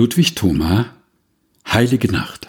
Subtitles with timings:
[0.00, 0.94] Ludwig Thoma
[1.70, 2.48] Heilige Nacht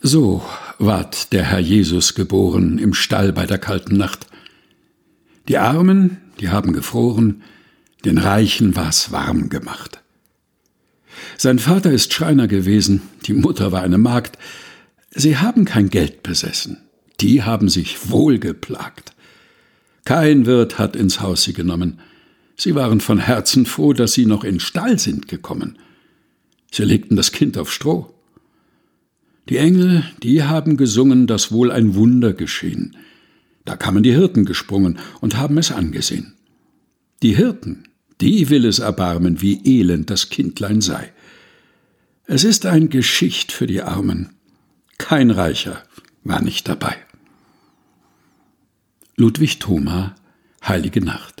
[0.00, 0.44] So
[0.78, 4.28] ward der Herr Jesus geboren im Stall bei der kalten Nacht.
[5.48, 7.42] Die Armen, die haben gefroren,
[8.04, 10.00] den Reichen war's warm gemacht.
[11.36, 14.38] Sein Vater ist Schreiner gewesen, die Mutter war eine Magd.
[15.10, 16.76] Sie haben kein Geld besessen,
[17.18, 19.14] die haben sich wohl geplagt.
[20.04, 21.98] Kein Wirt hat ins Haus sie genommen,
[22.60, 25.78] Sie waren von Herzen froh, dass sie noch in Stall sind gekommen.
[26.70, 28.12] Sie legten das Kind auf Stroh.
[29.48, 32.98] Die Engel, die haben gesungen, dass wohl ein Wunder geschehen.
[33.64, 36.34] Da kamen die Hirten gesprungen und haben es angesehen.
[37.22, 37.84] Die Hirten,
[38.20, 41.14] die will es erbarmen, wie elend das Kindlein sei.
[42.26, 44.34] Es ist ein Geschicht für die Armen.
[44.98, 45.82] Kein Reicher
[46.24, 46.94] war nicht dabei.
[49.16, 50.14] Ludwig Thoma
[50.62, 51.40] Heilige Nacht